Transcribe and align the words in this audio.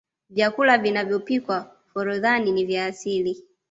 vyakula 0.29 0.77
vinavyopikwa 0.77 1.71
forodhani 1.93 2.51
ni 2.51 2.65
vya 2.65 2.85
asili 2.85 3.43